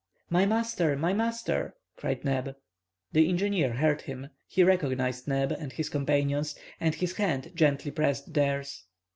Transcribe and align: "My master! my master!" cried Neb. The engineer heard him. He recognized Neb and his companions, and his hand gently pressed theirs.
"My 0.31 0.47
master! 0.47 0.95
my 0.97 1.13
master!" 1.13 1.75
cried 1.95 2.25
Neb. 2.25 2.55
The 3.11 3.29
engineer 3.29 3.73
heard 3.73 4.01
him. 4.01 4.29
He 4.47 4.63
recognized 4.63 5.27
Neb 5.27 5.51
and 5.51 5.71
his 5.71 5.89
companions, 5.89 6.55
and 6.79 6.95
his 6.95 7.17
hand 7.17 7.51
gently 7.53 7.91
pressed 7.91 8.33
theirs. 8.33 8.85